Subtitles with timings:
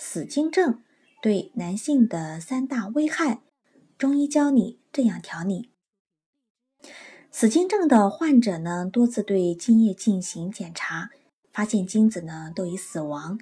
[0.00, 0.80] 死精症
[1.20, 3.40] 对男性的三大危害，
[3.98, 5.72] 中医教你这样调理。
[7.32, 11.10] 死精症的患者呢，多次对精液进行检查，
[11.52, 13.40] 发现精子呢都已死亡。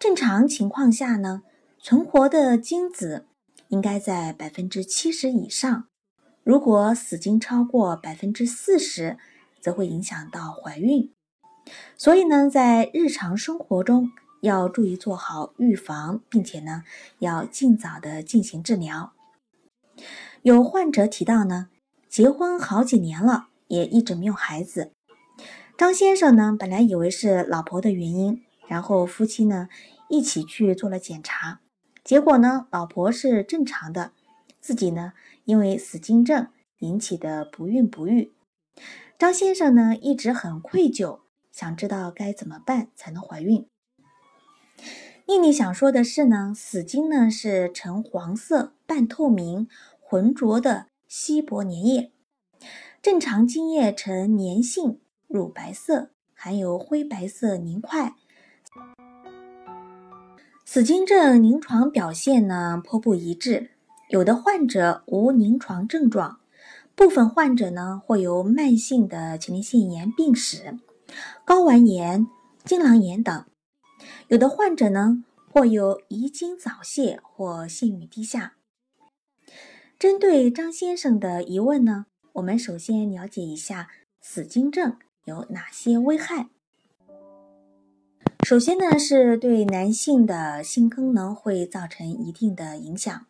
[0.00, 1.42] 正常情况下呢，
[1.78, 3.26] 存活的精子
[3.68, 5.86] 应该在百分之七十以上，
[6.42, 9.16] 如果死精超过百分之四十，
[9.60, 11.14] 则会影响到怀孕。
[11.96, 14.10] 所以呢，在日常生活中
[14.42, 16.82] 要注意做好预防，并且呢，
[17.20, 19.12] 要尽早的进行治疗。
[20.42, 21.68] 有患者提到呢，
[22.08, 24.90] 结婚好几年了，也一直没有孩子。
[25.78, 29.68] 张先生呢，本来以为是老婆的原因，然后夫妻呢
[30.08, 31.60] 一起去做了检查，
[32.02, 34.10] 结果呢，老婆是正常的，
[34.60, 35.12] 自己呢
[35.44, 36.48] 因为死精症
[36.80, 38.32] 引起的不孕不育。
[39.16, 41.20] 张先生呢一直很愧疚。
[41.52, 43.68] 想知道该怎么办才能怀孕？
[45.32, 49.66] 丽丽想说的是呢，死精呢是呈黄色、半透明、
[49.98, 52.12] 浑浊的稀薄粘液，
[53.00, 58.14] 正常精液呈粘性乳白色，含有灰白色凝块。
[60.66, 63.70] 死精症临床表现呢颇不一致，
[64.10, 66.40] 有的患者无临床症状，
[66.94, 70.78] 部分患者呢会有慢性的前列腺炎病史。
[71.46, 72.26] 睾丸炎、
[72.66, 73.46] 精囊炎等，
[74.32, 78.54] 有的患者呢，或有遗精早泄或性欲低下。
[79.98, 83.90] 针对张先生的疑问呢，我们首先了解一下
[84.22, 86.48] 死精症有哪些危害。
[88.42, 93.26] 首先呢，是对男性的性功能会造成一定的影响。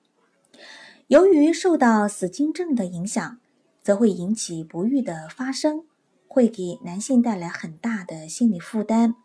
[1.09, 3.41] 由于受到死精症的影响，
[3.83, 5.85] 则会引起不育的发生。
[6.29, 9.17] 会给男性带来很大的心理负担，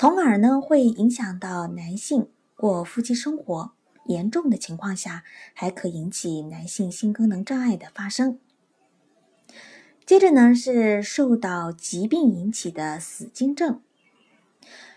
[0.00, 3.72] 从而呢会影响到男性过夫妻生活，
[4.06, 8.38] 严重的情况下还可引起男性性功能障碍的发生。
[10.06, 13.80] 接着呢是受到疾病引起的死精症，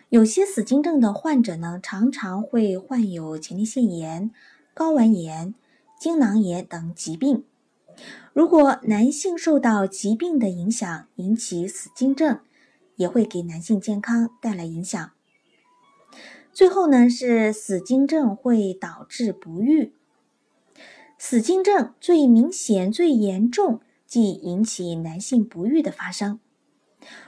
[0.10, 4.30] 有些死精症的患者呢常常会患有前列腺炎、
[4.76, 5.56] 睾丸炎、
[6.00, 7.44] 精囊炎等疾病。
[8.34, 12.40] 如果男性受到疾病的影响引起死精症，
[12.96, 15.12] 也会给男性健康带来影响。
[16.52, 19.94] 最后呢，是死精症会导致不育。
[21.18, 26.40] 死精症最明显、最严重，即引起男性不育的发生。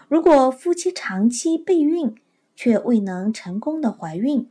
[0.08, 2.16] 如果夫妻长期备孕
[2.56, 4.50] 却未能成功的怀孕，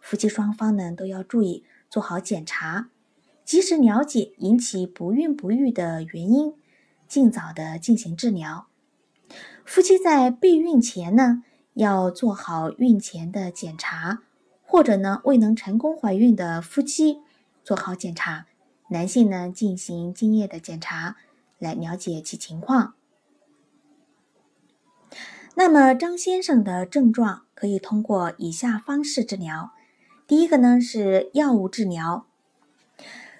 [0.00, 2.90] 夫妻双方呢都要注意做好检查。
[3.44, 6.54] 及时了解引起不孕不育的原因，
[7.06, 8.67] 尽早的进行治疗。
[9.68, 11.42] 夫妻在备孕前呢，
[11.74, 14.22] 要做好孕前的检查，
[14.62, 17.18] 或者呢未能成功怀孕的夫妻
[17.62, 18.46] 做好检查，
[18.88, 21.16] 男性呢进行精液的检查，
[21.58, 22.94] 来了解其情况。
[25.54, 29.72] 那么张先生的症状可以通过以下方式治疗：
[30.26, 32.26] 第一个呢是药物治疗。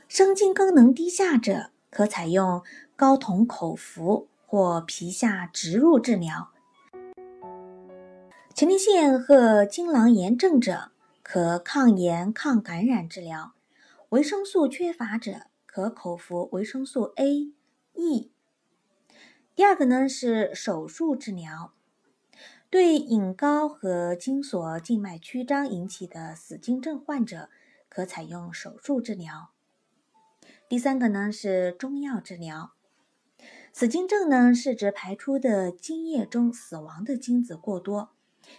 [0.06, 2.62] 生精功能低下者，可采用
[2.99, 6.48] 睾酮口服或皮下植入治疗；
[8.54, 10.91] 前列腺和精囊炎症者，
[11.22, 13.53] 可抗炎抗感染治疗；
[14.08, 17.53] 维生素缺乏者，可口服维生素 A、
[17.92, 18.32] E。
[19.54, 21.75] 第二个呢是手术治疗，
[22.70, 27.50] 对隐睾和精索静脉曲张引起的死精症患者，
[27.90, 29.50] 可采用手术治疗。
[30.67, 32.73] 第三个呢是中药治疗，
[33.73, 38.11] 死精症呢是指排出的精液中死亡的精子过多，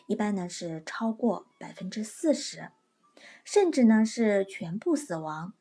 [0.08, 2.70] 一般呢是超过百分之四十，
[3.44, 5.54] 甚至呢是全部死亡。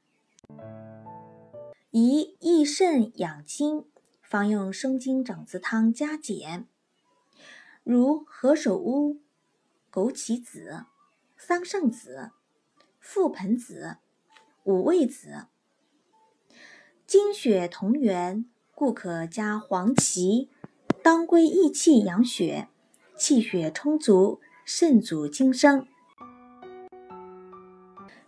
[1.91, 3.87] 宜益肾养精，
[4.23, 6.69] 方用生精整子汤加减，
[7.83, 9.21] 如何首乌、
[9.91, 10.85] 枸杞子、
[11.37, 12.31] 桑葚子、
[13.03, 13.97] 覆盆子、
[14.65, 15.47] 五味子。
[17.07, 18.45] 精血同源，
[18.79, 20.49] 故可加黄芪、
[21.03, 22.69] 当归益气养血，
[23.17, 25.85] 气血充足，肾主精生。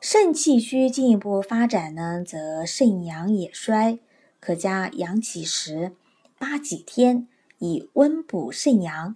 [0.00, 4.00] 肾气虚进一步发展呢，则肾阳也衰，
[4.40, 5.92] 可加阳起时
[6.36, 7.28] 八几天，
[7.60, 9.14] 以温补肾阳。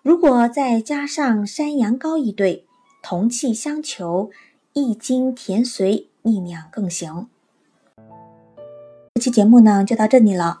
[0.00, 2.64] 如果再加上山羊羔一对，
[3.02, 4.30] 同气相求，
[4.72, 7.28] 益精填髓，利尿更行。
[9.16, 10.60] 这期节目呢就到这里了，